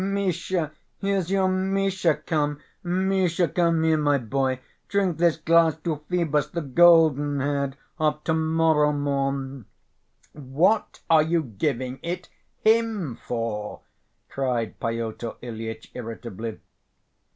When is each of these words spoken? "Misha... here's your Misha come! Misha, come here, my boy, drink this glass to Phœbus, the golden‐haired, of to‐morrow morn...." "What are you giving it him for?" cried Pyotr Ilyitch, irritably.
"Misha... 0.03 0.71
here's 0.97 1.29
your 1.29 1.47
Misha 1.47 2.15
come! 2.15 2.59
Misha, 2.81 3.47
come 3.47 3.83
here, 3.83 3.97
my 3.99 4.17
boy, 4.17 4.59
drink 4.87 5.19
this 5.19 5.37
glass 5.37 5.77
to 5.83 5.97
Phœbus, 6.09 6.49
the 6.51 6.63
golden‐haired, 6.63 7.75
of 7.99 8.23
to‐morrow 8.23 8.97
morn...." 8.97 9.65
"What 10.33 11.01
are 11.07 11.21
you 11.21 11.43
giving 11.43 11.99
it 12.01 12.29
him 12.63 13.15
for?" 13.15 13.81
cried 14.27 14.79
Pyotr 14.79 15.33
Ilyitch, 15.43 15.91
irritably. 15.93 16.57